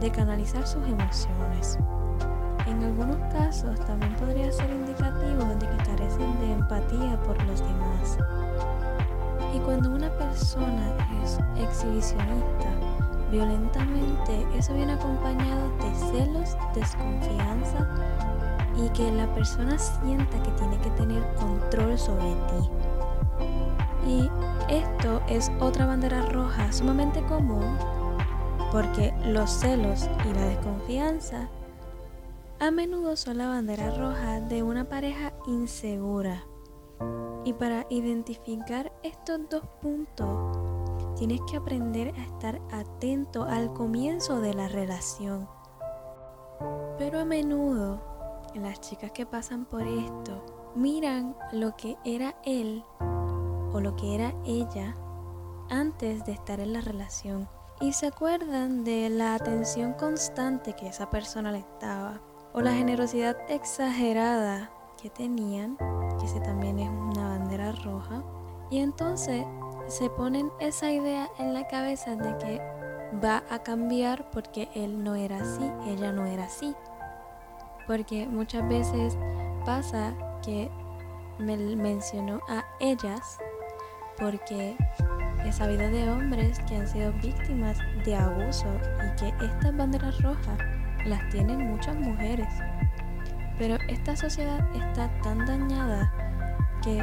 de 0.00 0.10
canalizar 0.10 0.66
sus 0.66 0.86
emociones. 0.86 1.78
En 2.66 2.82
algunos 2.82 3.16
casos 3.32 3.78
también 3.80 4.14
podría 4.16 4.50
ser 4.52 4.70
indicativo 4.70 5.44
de 5.58 5.66
que 5.66 5.76
carecen 5.84 6.38
de 6.40 6.52
empatía 6.52 7.20
por 7.22 7.40
los 7.44 7.60
demás. 7.60 8.18
Y 9.54 9.58
cuando 9.60 9.90
una 9.90 10.10
persona 10.10 10.92
es 11.22 11.38
exhibicionista 11.56 12.68
violentamente, 13.30 14.46
eso 14.56 14.74
viene 14.74 14.92
acompañado 14.92 15.70
de 15.78 15.94
celos, 15.94 16.56
desconfianza 16.74 17.88
y 18.76 18.88
que 18.90 19.10
la 19.12 19.26
persona 19.34 19.78
sienta 19.78 20.42
que 20.42 20.50
tiene 20.52 20.76
que 20.78 20.90
tener 20.90 21.22
control 21.34 21.96
sobre 21.98 22.34
ti. 22.48 22.85
Y 24.06 24.30
esto 24.68 25.20
es 25.28 25.50
otra 25.60 25.86
bandera 25.86 26.22
roja 26.26 26.72
sumamente 26.72 27.22
común 27.22 27.76
porque 28.70 29.12
los 29.24 29.50
celos 29.50 30.08
y 30.24 30.34
la 30.34 30.46
desconfianza 30.46 31.48
a 32.58 32.70
menudo 32.70 33.16
son 33.16 33.38
la 33.38 33.48
bandera 33.48 33.90
roja 33.96 34.40
de 34.40 34.62
una 34.62 34.88
pareja 34.88 35.32
insegura. 35.46 36.44
Y 37.44 37.52
para 37.52 37.86
identificar 37.90 38.92
estos 39.02 39.40
dos 39.50 39.62
puntos, 39.80 40.58
tienes 41.16 41.40
que 41.50 41.58
aprender 41.58 42.14
a 42.16 42.22
estar 42.22 42.60
atento 42.72 43.44
al 43.44 43.72
comienzo 43.72 44.40
de 44.40 44.54
la 44.54 44.68
relación. 44.68 45.48
Pero 46.98 47.20
a 47.20 47.24
menudo, 47.24 48.00
las 48.54 48.80
chicas 48.80 49.12
que 49.12 49.26
pasan 49.26 49.66
por 49.66 49.82
esto 49.82 50.72
miran 50.74 51.36
lo 51.52 51.76
que 51.76 51.96
era 52.04 52.36
él 52.44 52.82
o 53.72 53.80
lo 53.80 53.96
que 53.96 54.14
era 54.14 54.34
ella 54.44 54.96
antes 55.68 56.24
de 56.24 56.32
estar 56.32 56.60
en 56.60 56.72
la 56.72 56.80
relación 56.80 57.48
y 57.80 57.92
se 57.92 58.06
acuerdan 58.06 58.84
de 58.84 59.10
la 59.10 59.34
atención 59.34 59.92
constante 59.94 60.74
que 60.74 60.88
esa 60.88 61.10
persona 61.10 61.52
le 61.52 61.58
estaba 61.58 62.20
o 62.54 62.62
la 62.62 62.72
generosidad 62.72 63.36
exagerada 63.50 64.70
que 65.00 65.10
tenían, 65.10 65.76
que 66.18 66.24
ese 66.24 66.40
también 66.40 66.78
es 66.78 66.88
una 66.88 67.28
bandera 67.28 67.72
roja, 67.72 68.22
y 68.70 68.78
entonces 68.78 69.44
se 69.88 70.08
ponen 70.08 70.50
esa 70.58 70.90
idea 70.90 71.28
en 71.38 71.52
la 71.52 71.66
cabeza 71.68 72.16
de 72.16 72.36
que 72.38 72.62
va 73.22 73.44
a 73.50 73.62
cambiar 73.62 74.30
porque 74.30 74.70
él 74.74 75.04
no 75.04 75.14
era 75.14 75.36
así, 75.36 75.70
ella 75.86 76.12
no 76.12 76.24
era 76.24 76.44
así. 76.44 76.74
Porque 77.86 78.26
muchas 78.26 78.66
veces 78.68 79.16
pasa 79.64 80.14
que 80.42 80.70
me 81.38 81.56
mencionó 81.56 82.40
a 82.48 82.64
ellas 82.80 83.38
porque 84.18 84.76
He 85.46 85.52
sabido 85.52 85.88
de 85.88 86.10
hombres 86.10 86.58
que 86.68 86.74
han 86.74 86.88
sido 86.88 87.12
víctimas 87.22 87.78
de 88.04 88.16
abuso 88.16 88.66
y 88.98 89.16
que 89.16 89.46
estas 89.46 89.76
banderas 89.76 90.20
rojas 90.20 90.58
las 91.04 91.28
tienen 91.28 91.68
muchas 91.68 91.94
mujeres. 91.94 92.48
Pero 93.56 93.76
esta 93.88 94.16
sociedad 94.16 94.58
está 94.74 95.08
tan 95.22 95.46
dañada 95.46 96.12
que 96.82 97.00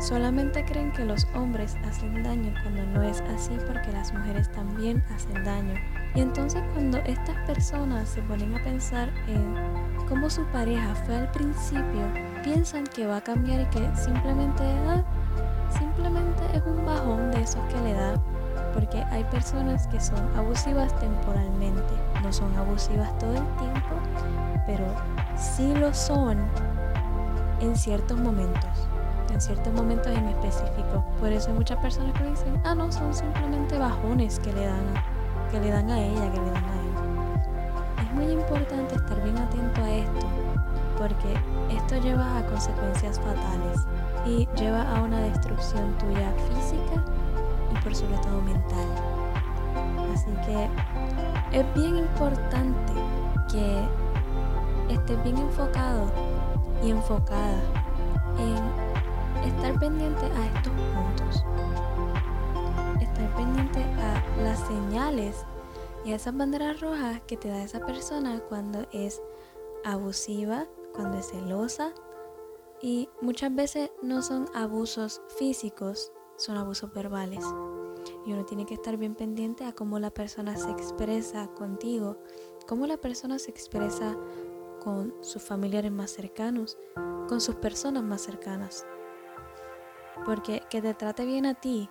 solamente 0.00 0.64
creen 0.64 0.92
que 0.92 1.04
los 1.04 1.26
hombres 1.34 1.76
hacen 1.84 2.22
daño 2.22 2.54
cuando 2.62 2.86
no 2.86 3.02
es 3.02 3.20
así 3.22 3.58
porque 3.66 3.90
las 3.90 4.14
mujeres 4.14 4.48
también 4.52 5.02
hacen 5.12 5.42
daño. 5.42 5.74
Y 6.14 6.20
entonces 6.20 6.62
cuando 6.72 6.98
estas 6.98 7.36
personas 7.44 8.08
se 8.08 8.22
ponen 8.22 8.54
a 8.54 8.62
pensar 8.62 9.10
en 9.26 9.56
cómo 10.08 10.30
su 10.30 10.44
pareja 10.52 10.94
fue 10.94 11.16
al 11.16 11.30
principio, 11.32 12.06
piensan 12.44 12.84
que 12.84 13.04
va 13.04 13.16
a 13.16 13.24
cambiar 13.24 13.62
y 13.62 13.66
que 13.66 13.96
simplemente 13.96 14.62
ah, 14.62 15.02
simplemente 15.78 16.42
es 16.54 16.62
un 16.66 16.84
bajón 16.84 17.30
de 17.30 17.42
esos 17.42 17.62
que 17.66 17.80
le 17.80 17.94
da, 17.94 18.14
porque 18.74 19.02
hay 19.10 19.24
personas 19.24 19.86
que 19.88 20.00
son 20.00 20.20
abusivas 20.36 20.96
temporalmente, 20.98 21.94
no 22.22 22.32
son 22.32 22.54
abusivas 22.56 23.16
todo 23.18 23.32
el 23.32 23.46
tiempo, 23.56 23.94
pero 24.66 24.84
sí 25.36 25.74
lo 25.74 25.92
son 25.92 26.38
en 27.60 27.76
ciertos 27.76 28.18
momentos, 28.18 28.88
en 29.32 29.40
ciertos 29.40 29.72
momentos 29.72 30.08
en 30.08 30.28
específico. 30.28 31.04
Por 31.20 31.32
eso 31.32 31.50
hay 31.50 31.56
muchas 31.56 31.78
personas 31.78 32.12
que 32.18 32.30
dicen, 32.30 32.60
ah, 32.64 32.74
no, 32.74 32.90
son 32.90 33.12
simplemente 33.14 33.78
bajones 33.78 34.38
que 34.40 34.52
le 34.52 34.66
dan 34.66 34.84
que 35.50 35.60
le 35.60 35.70
dan 35.70 35.90
a 35.90 36.00
ella, 36.00 36.32
que 36.32 36.40
le 36.40 36.50
dan 36.50 36.64
a 36.64 36.74
él. 36.80 38.06
Es 38.06 38.12
muy 38.14 38.32
importante 38.32 38.94
estar 38.94 39.22
bien 39.22 39.36
atento 39.36 39.82
a 39.82 39.90
esto, 39.90 40.26
porque 40.96 41.76
esto 41.76 41.96
lleva 41.98 42.38
a 42.38 42.46
consecuencias 42.46 43.20
fatales 43.20 43.86
y 44.24 44.46
lleva 44.56 44.82
a 44.82 45.02
una 45.02 45.20
destrucción 45.20 45.96
tuya 45.98 46.32
física 46.48 47.04
y 47.72 47.82
por 47.82 47.94
sobre 47.94 48.16
todo 48.18 48.40
mental. 48.42 48.86
Así 50.12 50.30
que 50.46 50.68
es 51.58 51.74
bien 51.74 51.96
importante 51.98 52.92
que 53.50 53.88
estés 54.92 55.22
bien 55.24 55.38
enfocado 55.38 56.10
y 56.82 56.90
enfocada 56.90 57.60
en 58.38 59.48
estar 59.48 59.78
pendiente 59.78 60.26
a 60.26 60.46
estos 60.46 60.72
puntos. 60.72 61.44
Estar 63.00 63.36
pendiente 63.36 63.82
a 63.82 64.42
las 64.42 64.58
señales 64.60 65.44
y 66.04 66.12
a 66.12 66.16
esas 66.16 66.36
banderas 66.36 66.80
rojas 66.80 67.20
que 67.26 67.36
te 67.36 67.48
da 67.48 67.62
esa 67.62 67.80
persona 67.80 68.40
cuando 68.48 68.86
es 68.92 69.20
abusiva, 69.84 70.66
cuando 70.94 71.18
es 71.18 71.30
celosa, 71.30 71.92
y 72.82 73.08
muchas 73.20 73.54
veces 73.54 73.90
no 74.02 74.22
son 74.22 74.46
abusos 74.54 75.22
físicos, 75.38 76.12
son 76.36 76.56
abusos 76.56 76.92
verbales. 76.92 77.44
Y 78.26 78.32
uno 78.32 78.44
tiene 78.44 78.66
que 78.66 78.74
estar 78.74 78.96
bien 78.96 79.14
pendiente 79.14 79.64
a 79.64 79.72
cómo 79.72 80.00
la 80.00 80.10
persona 80.10 80.56
se 80.56 80.70
expresa 80.72 81.46
contigo, 81.54 82.18
cómo 82.66 82.88
la 82.88 82.96
persona 82.96 83.38
se 83.38 83.52
expresa 83.52 84.18
con 84.82 85.14
sus 85.22 85.40
familiares 85.40 85.92
más 85.92 86.10
cercanos, 86.10 86.76
con 87.28 87.40
sus 87.40 87.54
personas 87.54 88.02
más 88.02 88.22
cercanas. 88.22 88.84
Porque 90.24 90.62
que 90.68 90.82
te 90.82 90.94
trate 90.94 91.24
bien 91.24 91.46
a 91.46 91.54
ti 91.54 91.88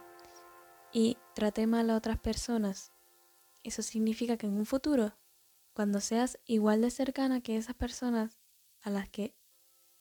y 0.92 1.18
trate 1.34 1.68
mal 1.68 1.90
a 1.90 1.96
otras 1.96 2.20
personas, 2.20 2.92
eso 3.64 3.82
significa 3.82 4.36
que 4.36 4.48
en 4.48 4.58
un 4.58 4.66
futuro, 4.66 5.14
cuando 5.74 6.02
seas 6.02 6.38
igual 6.46 6.82
de 6.82 6.92
cercana 6.92 7.40
que 7.40 7.56
esas 7.56 7.76
personas 7.76 8.40
a 8.82 8.90
las 8.90 9.08
que 9.08 9.34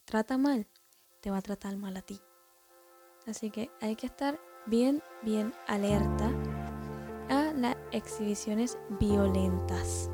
trata 0.04 0.36
mal, 0.36 0.66
te 1.20 1.30
va 1.30 1.38
a 1.38 1.42
tratar 1.42 1.76
mal 1.76 1.96
a 1.96 2.02
ti. 2.02 2.20
Así 3.26 3.50
que 3.50 3.70
hay 3.80 3.96
que 3.96 4.06
estar 4.06 4.40
bien, 4.66 5.02
bien 5.22 5.52
alerta 5.66 6.30
a 7.28 7.52
las 7.52 7.76
exhibiciones 7.92 8.78
violentas, 8.98 10.10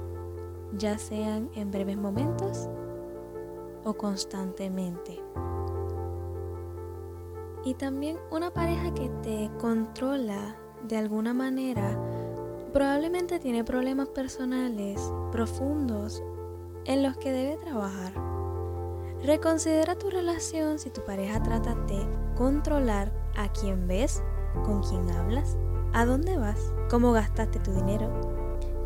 ya 0.73 0.99
sean 0.99 1.51
en 1.55 1.71
breves 1.71 1.97
momentos 1.97 2.69
o 3.85 3.95
constantemente. 3.95 5.23
Y 7.65 7.75
también 7.75 8.19
una 8.31 8.53
pareja 8.53 8.93
que 8.95 9.09
te 9.23 9.51
controla 9.59 10.57
de 10.83 10.97
alguna 10.97 11.35
manera 11.35 11.99
probablemente 12.73 13.41
tiene 13.41 13.65
problemas 13.65 14.09
personales 14.09 15.01
profundos 15.33 16.23
en 16.85 17.03
los 17.03 17.17
que 17.17 17.33
debe 17.33 17.57
trabajar. 17.57 18.26
Reconsidera 19.27 19.97
tu 19.97 20.09
relación 20.09 20.79
si 20.79 20.89
tu 20.89 21.05
pareja 21.05 21.43
trata 21.43 21.75
de 21.75 22.07
controlar 22.37 23.11
a 23.35 23.53
quién 23.53 23.89
ves, 23.89 24.23
con 24.65 24.85
quién 24.85 25.11
hablas, 25.11 25.57
a 25.93 26.07
dónde 26.07 26.39
vas, 26.39 26.73
cómo 26.89 27.11
gastaste 27.11 27.59
tu 27.59 27.73
dinero, 27.73 28.09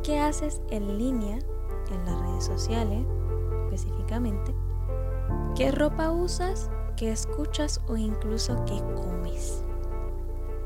qué 0.03 0.19
haces 0.19 0.63
en 0.71 0.97
línea, 0.97 1.39
en 1.91 2.05
las 2.07 2.19
redes 2.23 2.45
sociales 2.45 3.05
específicamente, 3.65 4.55
qué 5.55 5.73
ropa 5.73 6.11
usas, 6.11 6.71
qué 6.97 7.13
escuchas 7.13 7.83
o 7.87 7.99
incluso 7.99 8.65
qué 8.65 8.79
comes. 8.95 9.63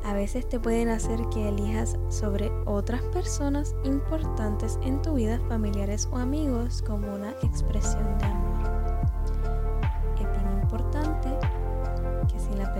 A 0.04 0.14
veces 0.14 0.48
te 0.48 0.60
pueden 0.60 0.88
hacer 0.88 1.18
que 1.30 1.48
elijas 1.48 1.98
sobre 2.10 2.52
otras 2.64 3.02
personas 3.06 3.74
importantes 3.82 4.78
en 4.84 5.02
tu 5.02 5.14
vida, 5.14 5.40
familiares 5.48 6.08
o 6.12 6.16
amigos, 6.16 6.80
como 6.86 7.12
una 7.12 7.32
expresión 7.42 8.18
de 8.18 8.26
amor. 8.26 8.53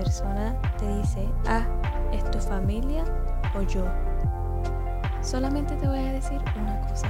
Persona 0.05 0.55
te 0.77 0.97
dice, 0.99 1.27
ah, 1.47 1.65
es 2.11 2.23
tu 2.29 2.39
familia 2.39 3.03
o 3.57 3.61
yo. 3.63 3.83
Solamente 5.21 5.75
te 5.77 5.87
voy 5.87 5.97
a 5.97 6.13
decir 6.13 6.39
una 6.55 6.79
cosa. 6.87 7.07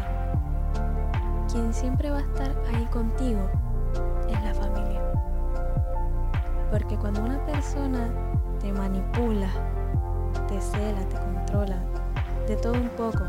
quien 1.51 1.73
siempre 1.73 2.09
va 2.09 2.19
a 2.19 2.21
estar 2.21 2.55
ahí 2.73 2.85
contigo 2.85 3.41
es 4.29 4.41
la 4.43 4.53
familia. 4.53 5.01
Porque 6.71 6.95
cuando 6.95 7.21
una 7.21 7.45
persona 7.45 8.09
te 8.59 8.71
manipula, 8.71 9.49
te 10.47 10.59
cela, 10.61 11.01
te 11.09 11.17
controla, 11.17 11.77
de 12.47 12.55
todo 12.55 12.73
un 12.73 12.89
poco, 12.89 13.23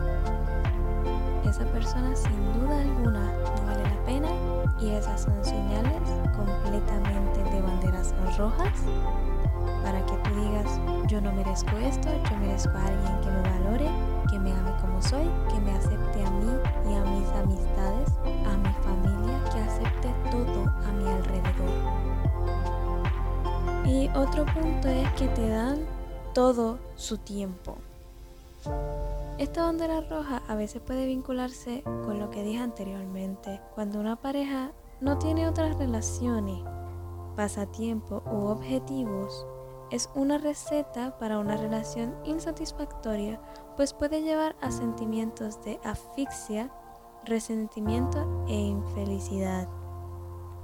esa 1.44 1.64
persona 1.73 2.14
sin 2.14 2.52
duda 2.52 2.80
alguna 2.80 3.20
no 3.20 3.66
vale 3.66 3.82
la 3.82 4.04
pena 4.04 4.28
y 4.80 4.90
esas 4.90 5.23
son 5.23 5.44
señales 5.44 6.02
completamente 6.37 7.42
de 7.50 7.61
banderas 7.62 8.14
rojas 8.38 8.73
para 9.87 10.05
que 10.05 10.16
tú 10.16 10.35
digas, 10.35 10.81
yo 11.07 11.21
no 11.21 11.31
merezco 11.31 11.76
esto, 11.78 12.09
yo 12.28 12.37
merezco 12.38 12.76
a 12.76 12.87
alguien 12.87 13.21
que 13.21 13.31
me 13.31 13.43
valore, 13.43 13.88
que 14.28 14.37
me 14.37 14.50
ame 14.50 14.73
como 14.81 15.00
soy, 15.00 15.31
que 15.49 15.61
me 15.61 15.71
acepte 15.71 16.25
a 16.25 16.31
mí 16.33 16.50
y 16.90 16.95
a 16.97 17.05
mis 17.05 17.28
amistades, 17.28 18.09
a 18.25 18.57
mi 18.57 18.75
familia, 18.83 19.45
que 19.45 19.61
acepte 19.61 20.12
todo 20.33 20.64
a 20.85 20.90
mi 20.90 21.09
alrededor. 21.09 21.71
Y 23.87 24.09
otro 24.19 24.45
punto 24.47 24.88
es 24.88 25.09
que 25.12 25.28
te 25.28 25.49
dan 25.50 25.87
todo 26.35 26.81
su 26.97 27.19
tiempo. 27.19 27.76
Esta 29.38 29.66
bandera 29.66 30.00
roja 30.00 30.43
a 30.49 30.57
veces 30.57 30.83
puede 30.83 31.07
vincularse 31.07 31.85
con 31.85 32.19
lo 32.19 32.31
que 32.31 32.43
dije 32.43 32.59
anteriormente, 32.59 33.61
cuando 33.76 34.00
una 34.00 34.16
pareja 34.16 34.73
no 35.00 35.16
tiene 35.19 35.49
otras 35.49 35.78
relaciones, 35.78 36.59
pasatiempo 37.37 38.25
u 38.26 38.47
objetivos 38.47 39.47
es 39.90 40.11
una 40.14 40.38
receta 40.38 41.19
para 41.19 41.38
una 41.38 41.57
relación 41.57 42.14
insatisfactoria, 42.25 43.40
pues 43.76 43.93
puede 43.93 44.23
llevar 44.23 44.57
a 44.61 44.71
sentimientos 44.71 45.62
de 45.64 45.78
asfixia, 45.85 46.71
resentimiento 47.25 48.45
e 48.49 48.55
infelicidad. 48.55 49.69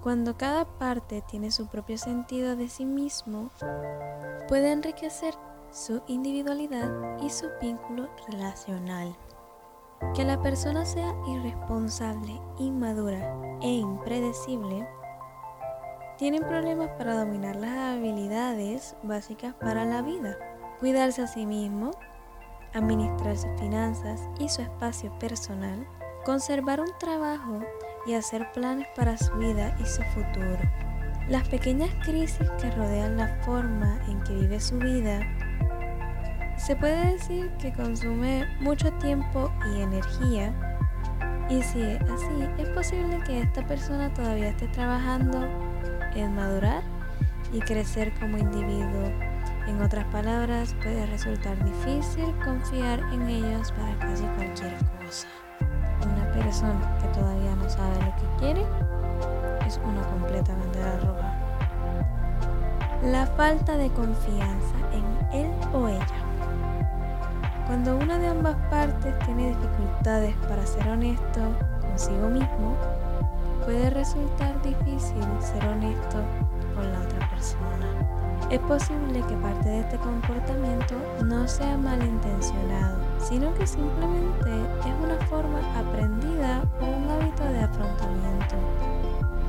Cuando 0.03 0.37
cada 0.37 0.65
parte 0.79 1.23
tiene 1.23 1.51
su 1.51 1.69
propio 1.69 1.97
sentido 1.99 2.57
de 2.57 2.69
sí 2.69 2.85
mismo, 2.85 3.51
puede 4.49 4.73
enriquecer 4.73 5.35
su 5.71 6.03
individualidad 6.09 7.19
y 7.23 7.31
su 7.31 7.47
vínculo 7.61 8.09
relacional. 8.29 9.17
Que 10.15 10.25
la 10.25 10.43
persona 10.43 10.85
sea 10.85 11.15
irresponsable, 11.29 12.41
inmadura 12.59 13.59
e 13.63 13.69
impredecible 13.69 14.87
tienen 16.19 16.43
problemas 16.43 16.91
para 16.99 17.17
dominar 17.17 17.57
las 17.57 17.97
habilidades 17.97 18.97
básicas 19.03 19.55
para 19.55 19.85
la 19.85 20.03
vida, 20.03 20.37
cuidarse 20.79 21.23
a 21.23 21.27
sí 21.27 21.47
mismo, 21.47 21.91
administrar 22.75 23.37
sus 23.37 23.51
finanzas 23.59 24.21
y 24.39 24.49
su 24.49 24.63
espacio 24.63 25.17
personal, 25.19 25.87
conservar 26.25 26.81
un 26.81 26.93
trabajo 26.99 27.61
y 28.07 28.15
hacer 28.15 28.51
planes 28.53 28.87
para 28.95 29.17
su 29.17 29.33
vida 29.35 29.77
y 29.81 29.87
su 29.87 30.03
futuro. 30.15 30.59
Las 31.29 31.49
pequeñas 31.49 31.91
crisis 32.05 32.51
que 32.61 32.71
rodean 32.73 33.17
la 33.17 33.29
forma 33.43 34.01
en 34.09 34.23
que 34.23 34.35
vive 34.35 34.61
su 34.61 34.79
vida 34.79 35.21
se 36.57 36.77
puede 36.77 37.13
decir 37.13 37.51
que 37.59 37.73
consume 37.73 38.47
mucho 38.61 38.93
tiempo 38.95 39.51
y 39.73 39.83
energía 39.83 40.53
y 41.49 41.63
si 41.63 41.83
es 41.83 42.01
así, 42.03 42.49
es 42.59 42.69
posible 42.71 43.19
que 43.27 43.41
esta 43.41 43.67
persona 43.67 44.13
todavía 44.15 44.49
esté 44.49 44.69
trabajando 44.69 45.72
en 46.21 46.35
madurar 46.35 46.83
y 47.53 47.61
crecer 47.61 48.13
como 48.21 48.39
individuo. 48.39 49.11
En 49.67 49.81
otras 49.81 50.05
palabras, 50.07 50.75
puede 50.83 51.07
resultar 51.07 51.57
difícil 51.65 52.35
confiar 52.45 53.01
en 53.13 53.29
ellos 53.29 53.73
para 53.73 53.99
casi 53.99 54.25
cualquier 54.25 54.75
cosa. 54.99 55.29
Una 56.05 56.33
persona 56.33 56.99
que 57.01 57.09
todavía 57.09 57.55
no 57.55 57.69
sabe 57.69 57.95
lo 57.97 58.17
que 58.17 58.37
quiere 58.39 58.67
es 59.67 59.81
una 59.85 60.03
completa 60.03 60.55
bandera 60.55 60.99
roja. 60.99 61.39
La 63.05 63.27
falta 63.27 63.77
de 63.77 63.91
confianza 63.91 64.75
en 64.93 65.39
él 65.41 65.51
o 65.73 65.89
ella. 65.89 66.07
Cuando 67.67 67.97
una 67.97 68.19
de 68.19 68.29
ambas 68.29 68.57
partes 68.69 69.19
tiene 69.21 69.49
dificultades 69.49 70.35
para 70.49 70.67
ser 70.67 70.89
honesto 70.89 71.41
consigo 71.81 72.29
mismo, 72.29 72.77
puede 73.65 73.91
resultar 73.91 74.61
difícil 74.63 75.23
ser 75.41 75.65
honesto 75.67 76.19
con 76.75 76.93
la 76.93 77.01
otra 77.01 77.31
persona. 77.31 78.49
Es 78.51 78.59
posible 78.61 79.23
que 79.29 79.35
parte 79.37 79.69
de 79.69 79.81
este 79.81 79.97
comportamiento 79.99 80.95
no 81.25 81.47
sea 81.49 81.77
malintencionado, 81.79 82.99
sino 83.19 83.55
que 83.55 83.67
simplemente 83.67 84.51
es 84.81 84.95
una 85.03 85.17
forma 85.27 85.59
aprendida 85.79 86.63
o 86.81 86.85
un 86.85 87.11
hábito 87.11 87.45
de 87.45 87.61
afrontamiento. 87.61 88.57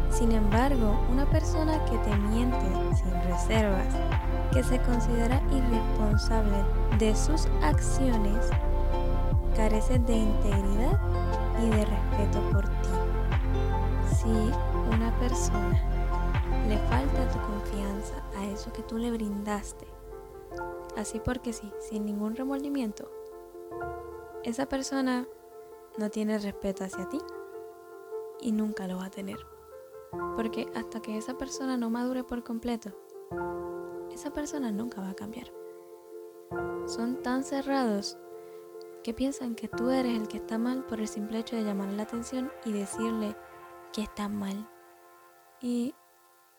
Sin 0.10 0.32
embargo, 0.32 1.06
una 1.12 1.26
persona 1.26 1.84
que 1.86 1.98
te 1.98 2.16
miente 2.16 2.66
sin 2.96 3.14
reservas, 3.24 3.88
que 4.52 4.64
se 4.64 4.80
considera 4.80 5.42
irresponsable 5.52 6.58
de 7.00 7.16
sus 7.16 7.48
acciones, 7.64 8.50
carece 9.56 9.98
de 10.00 10.16
integridad 10.16 11.00
y 11.62 11.70
de 11.70 11.86
respeto 11.86 12.40
por 12.52 12.64
ti 12.64 13.13
si 14.24 14.30
una 14.96 15.14
persona 15.20 15.84
le 16.70 16.78
falta 16.88 17.30
tu 17.30 17.40
confianza 17.40 18.24
a 18.38 18.46
eso 18.46 18.72
que 18.72 18.82
tú 18.84 18.98
le 18.98 19.12
brindaste, 19.12 19.86
así 20.96 21.20
porque 21.20 21.52
sí, 21.52 21.70
sin 21.80 22.06
ningún 22.06 22.36
remordimiento, 22.36 23.12
esa 24.44 24.68
persona 24.68 25.28
no 25.98 26.10
tiene 26.10 26.38
respeto 26.38 26.86
hacia 26.86 27.10
ti 27.10 27.20
y 28.40 28.54
nunca 28.54 28.88
lo 28.88 28.98
va 28.98 29.06
a 29.06 29.12
tener. 29.12 29.40
Porque 30.36 30.68
hasta 30.74 31.02
que 31.02 31.18
esa 31.18 31.38
persona 31.38 31.76
no 31.76 31.90
madure 31.90 32.24
por 32.24 32.44
completo, 32.44 32.92
esa 34.12 34.32
persona 34.32 34.72
nunca 34.72 35.02
va 35.02 35.10
a 35.10 35.16
cambiar. 35.16 35.52
Son 36.86 37.22
tan 37.22 37.44
cerrados 37.44 38.18
que 39.04 39.14
piensan 39.14 39.56
que 39.56 39.68
tú 39.68 39.90
eres 39.90 40.18
el 40.18 40.28
que 40.30 40.38
está 40.38 40.58
mal 40.58 40.86
por 40.86 41.02
el 41.02 41.08
simple 41.10 41.40
hecho 41.40 41.58
de 41.58 41.64
llamar 41.64 41.92
la 41.92 42.04
atención 42.04 42.52
y 42.64 42.72
decirle 42.72 43.36
que 43.94 44.02
está 44.02 44.28
mal. 44.28 44.68
Y 45.62 45.96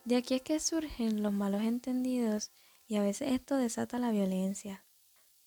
de 0.04 0.16
aquí 0.16 0.34
es 0.34 0.42
que 0.42 0.60
surgen 0.60 1.22
los 1.22 1.32
malos 1.32 1.62
entendidos 1.62 2.50
y 2.86 2.96
a 2.96 3.02
veces 3.02 3.32
esto 3.32 3.56
desata 3.56 3.98
la 3.98 4.10
violencia. 4.10 4.84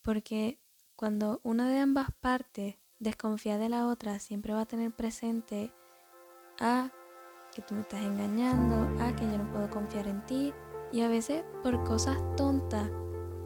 Porque 0.04 0.60
cuando 0.96 1.40
una 1.44 1.70
de 1.70 1.80
ambas 1.80 2.10
partes 2.20 2.76
desconfía 3.00 3.58
de 3.58 3.70
la 3.70 3.88
otra, 3.88 4.20
siempre 4.20 4.54
va 4.54 4.62
a 4.62 4.66
tener 4.66 4.92
presente 4.92 5.72
a 6.60 6.92
que 7.54 7.62
tú 7.62 7.76
me 7.76 7.82
estás 7.82 8.02
engañando, 8.02 9.04
a 9.04 9.16
que 9.16 9.26
yo 9.26 9.38
no 9.38 9.52
puedo 9.52 9.70
confiar 9.70 10.08
en 10.08 10.26
ti. 10.26 10.54
Y 10.92 11.02
a 11.02 11.08
veces 11.08 11.44
por 11.64 11.84
cosas 11.84 12.18
tontas 12.36 12.90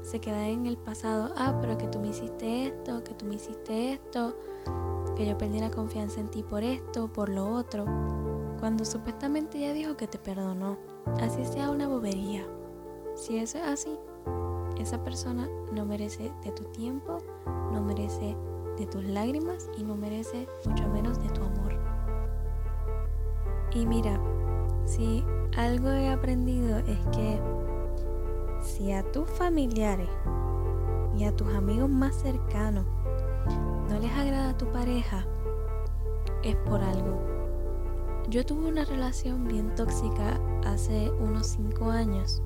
se 0.03 0.19
queda 0.19 0.47
en 0.47 0.65
el 0.65 0.77
pasado, 0.77 1.33
ah, 1.37 1.57
pero 1.61 1.77
que 1.77 1.87
tú 1.87 1.99
me 1.99 2.09
hiciste 2.09 2.67
esto, 2.67 3.03
que 3.03 3.13
tú 3.13 3.25
me 3.25 3.35
hiciste 3.35 3.93
esto, 3.93 4.37
que 5.15 5.25
yo 5.25 5.37
perdí 5.37 5.59
la 5.59 5.71
confianza 5.71 6.19
en 6.19 6.29
ti 6.29 6.43
por 6.43 6.63
esto, 6.63 7.11
por 7.11 7.29
lo 7.29 7.47
otro 7.49 8.30
cuando 8.61 8.85
supuestamente 8.85 9.57
ella 9.57 9.73
dijo 9.73 9.97
que 9.97 10.07
te 10.07 10.19
perdonó. 10.19 10.77
Así 11.19 11.43
sea 11.45 11.71
una 11.71 11.87
bobería. 11.87 12.45
Si 13.15 13.39
eso 13.39 13.57
es 13.57 13.63
así, 13.65 13.99
esa 14.79 15.03
persona 15.03 15.49
no 15.73 15.83
merece 15.83 16.31
de 16.43 16.51
tu 16.51 16.65
tiempo, 16.65 17.17
no 17.73 17.81
merece 17.81 18.37
de 18.77 18.85
tus 18.85 19.03
lágrimas 19.03 19.67
y 19.77 19.83
no 19.83 19.95
merece 19.95 20.47
mucho 20.63 20.87
menos 20.89 21.21
de 21.21 21.29
tu 21.29 21.43
amor. 21.43 21.75
Y 23.73 23.85
mira, 23.87 24.21
si 24.85 25.25
algo 25.57 25.89
he 25.89 26.09
aprendido 26.09 26.77
es 26.77 26.99
que 27.11 27.41
si 28.61 28.91
a 28.91 29.03
tus 29.11 29.27
familiares 29.31 30.09
y 31.17 31.23
a 31.23 31.35
tus 31.35 31.47
amigos 31.55 31.89
más 31.89 32.15
cercanos 32.15 32.85
no 33.89 33.99
les 33.99 34.11
agrada 34.11 34.55
tu 34.55 34.67
pareja, 34.67 35.25
es 36.43 36.55
por 36.57 36.79
algo. 36.79 37.40
Yo 38.29 38.45
tuve 38.45 38.69
una 38.69 38.85
relación 38.85 39.47
bien 39.47 39.73
tóxica 39.75 40.39
hace 40.65 41.11
unos 41.19 41.47
5 41.47 41.89
años. 41.91 42.41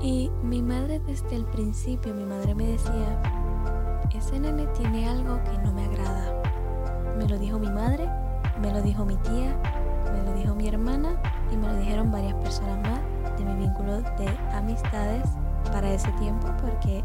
Y 0.00 0.30
mi 0.42 0.62
madre 0.62 1.00
desde 1.06 1.36
el 1.36 1.44
principio, 1.44 2.14
mi 2.14 2.24
madre 2.24 2.54
me 2.54 2.66
decía, 2.66 3.22
ese 4.14 4.40
nene 4.40 4.66
tiene 4.68 5.08
algo 5.08 5.42
que 5.44 5.58
no 5.58 5.72
me 5.72 5.84
agrada. 5.84 6.42
Me 7.18 7.28
lo 7.28 7.38
dijo 7.38 7.58
mi 7.58 7.70
madre, 7.70 8.08
me 8.60 8.72
lo 8.72 8.82
dijo 8.82 9.04
mi 9.04 9.16
tía, 9.18 9.56
me 10.12 10.22
lo 10.24 10.32
dijo 10.34 10.54
mi 10.54 10.68
hermana 10.68 11.20
y 11.52 11.56
me 11.56 11.68
lo 11.68 11.76
dijeron 11.76 12.10
varias 12.10 12.34
personas 12.34 12.78
más 12.78 13.38
de 13.38 13.44
mi 13.44 13.54
vínculo 13.54 14.00
de 14.00 14.28
amistades 14.52 15.28
para 15.64 15.92
ese 15.92 16.10
tiempo 16.12 16.48
porque 16.60 17.04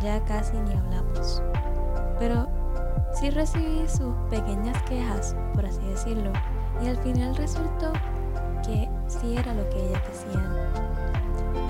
ya 0.00 0.24
casi 0.24 0.56
ni 0.56 0.72
hablamos. 0.72 1.42
Pero 2.18 2.48
sí 3.12 3.30
recibí 3.30 3.86
sus 3.88 4.14
pequeñas 4.30 4.80
quejas, 4.84 5.36
por 5.54 5.66
así 5.66 5.79
decirlo, 6.00 6.32
y 6.82 6.88
al 6.88 6.96
final 6.96 7.36
resultó 7.36 7.92
que 8.64 8.88
sí 9.06 9.36
era 9.36 9.52
lo 9.52 9.68
que 9.68 9.86
ellas 9.86 10.02
decían. 10.08 10.56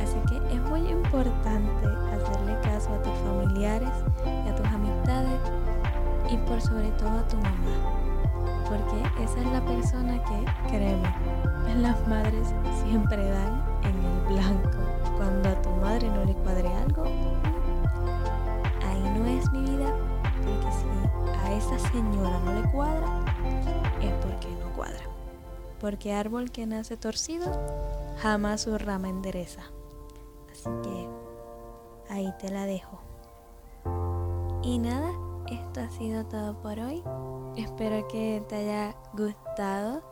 Así 0.01 0.17
que 0.29 0.55
es 0.55 0.63
muy 0.71 0.89
importante 0.89 1.87
hacerle 2.15 2.57
caso 2.63 2.95
a 2.95 3.03
tus 3.03 3.13
familiares 3.25 3.91
y 4.25 4.49
a 4.49 4.55
tus 4.55 4.67
amistades 4.67 5.41
y 6.31 6.37
por 6.49 6.61
sobre 6.61 6.91
todo 6.93 7.11
a 7.11 7.27
tu 7.27 7.37
mamá. 7.39 7.59
Porque 8.69 9.25
esa 9.25 9.41
es 9.41 9.47
la 9.47 9.65
persona 9.65 10.23
que, 10.23 10.69
créeme, 10.69 11.13
las 11.83 12.07
madres 12.07 12.55
siempre 12.85 13.31
dan 13.31 13.65
en 13.83 14.05
el 14.05 14.35
blanco. 14.35 14.79
Cuando 15.17 15.49
a 15.49 15.61
tu 15.61 15.71
madre 15.71 16.09
no 16.09 16.25
le 16.25 16.35
cuadre 16.35 16.73
algo, 16.73 17.03
ahí 18.87 19.19
no 19.19 19.27
es 19.27 19.51
mi 19.51 19.63
vida, 19.63 19.93
porque 20.45 20.71
si 20.73 21.37
a 21.37 21.53
esa 21.53 21.79
señora 21.91 22.39
no 22.45 22.61
le 22.61 22.71
cuadra, 22.71 23.30
es 24.01 24.13
porque 24.21 24.49
no 24.49 24.75
cuadra. 24.75 25.05
Porque 25.81 26.13
árbol 26.13 26.51
que 26.51 26.67
nace 26.67 26.97
torcido, 26.97 27.47
jamás 28.19 28.63
su 28.63 28.77
rama 28.79 29.09
endereza. 29.09 29.63
Así 30.51 30.69
que 30.83 31.09
ahí 32.11 32.33
te 32.39 32.51
la 32.51 32.67
dejo. 32.67 33.01
Y 34.63 34.79
nada, 34.79 35.11
esto 35.51 35.81
ha 35.81 35.91
sido 35.91 36.25
todo 36.27 36.61
por 36.61 36.79
hoy. 36.79 37.03
Espero 37.57 38.07
que 38.09 38.45
te 38.49 38.57
haya 38.57 38.95
gustado 39.15 40.03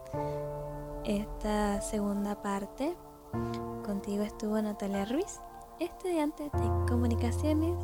esta 1.04 1.80
segunda 1.80 2.40
parte. 2.42 2.96
Contigo 3.84 4.22
estuvo 4.22 4.60
Natalia 4.60 5.04
Ruiz, 5.04 5.40
estudiante 5.78 6.44
de 6.44 6.86
comunicaciones 6.88 7.76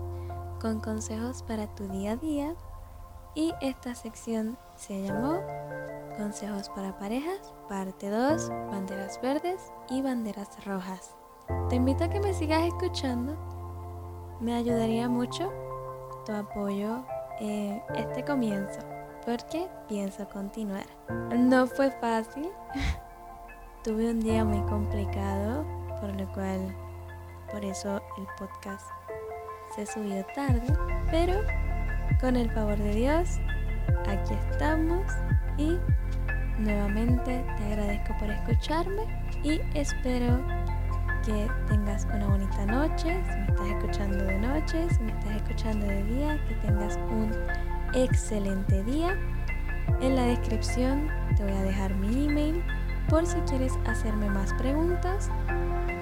con 0.60 0.80
consejos 0.80 1.42
para 1.42 1.66
tu 1.74 1.86
día 1.88 2.12
a 2.12 2.16
día. 2.16 2.54
Y 3.34 3.52
esta 3.60 3.94
sección 3.94 4.56
se 4.76 5.02
llamó 5.02 5.40
Consejos 6.16 6.68
para 6.68 6.96
parejas, 6.98 7.52
parte 7.68 8.08
2, 8.08 8.48
banderas 8.70 9.20
verdes 9.20 9.72
y 9.90 10.00
banderas 10.00 10.64
rojas. 10.64 11.16
Te 11.68 11.76
invito 11.76 12.04
a 12.04 12.08
que 12.08 12.20
me 12.20 12.32
sigas 12.34 12.62
escuchando. 12.62 13.36
Me 14.40 14.54
ayudaría 14.54 15.08
mucho 15.08 15.52
tu 16.24 16.32
apoyo 16.32 17.04
en 17.40 17.82
este 17.96 18.24
comienzo 18.24 18.80
porque 19.26 19.68
pienso 19.88 20.28
continuar. 20.28 20.86
No 21.36 21.66
fue 21.66 21.90
fácil. 21.90 22.50
Tuve 23.84 24.10
un 24.10 24.20
día 24.20 24.44
muy 24.44 24.60
complicado, 24.68 25.64
por 26.00 26.14
lo 26.18 26.30
cual, 26.32 26.74
por 27.50 27.64
eso 27.64 28.00
el 28.18 28.26
podcast 28.38 28.86
se 29.74 29.84
subió 29.84 30.24
tarde, 30.34 30.62
pero 31.10 31.40
con 32.20 32.36
el 32.36 32.50
favor 32.52 32.78
de 32.78 32.94
Dios, 32.94 33.28
aquí 34.06 34.34
estamos 34.50 35.04
y 35.56 35.78
nuevamente 36.58 37.44
te 37.56 37.64
agradezco 37.64 38.16
por 38.18 38.30
escucharme 38.30 39.02
y 39.42 39.60
espero 39.74 40.44
que 41.24 41.48
tengas 41.68 42.04
una 42.04 42.26
bonita 42.26 42.66
noche, 42.66 43.22
si 43.24 43.36
me 43.36 43.46
estás 43.46 43.66
escuchando 43.68 44.24
de 44.24 44.38
noche, 44.38 44.86
si 44.90 45.02
me 45.02 45.12
estás 45.12 45.36
escuchando 45.36 45.86
de 45.86 46.02
día, 46.04 46.44
que 46.48 46.54
tengas 46.56 46.96
un 47.10 47.30
excelente 47.94 48.84
día. 48.84 49.16
En 50.00 50.16
la 50.16 50.24
descripción 50.24 51.08
te 51.36 51.42
voy 51.42 51.52
a 51.52 51.62
dejar 51.62 51.94
mi 51.94 52.26
email 52.26 52.62
por 53.08 53.26
si 53.26 53.38
quieres 53.40 53.72
hacerme 53.86 54.28
más 54.28 54.52
preguntas. 54.54 55.30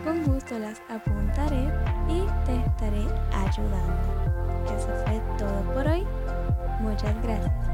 Con 0.04 0.24
gusto 0.24 0.58
las 0.58 0.82
apuntaré 0.88 1.70
y 2.08 2.26
te 2.44 2.56
estaré 2.56 3.06
ayudando. 3.32 4.32
Eso 4.76 4.88
fue 5.04 5.20
todo 5.38 5.62
por 5.72 5.86
hoy. 5.86 6.04
Muchas 6.80 7.14
gracias. 7.22 7.71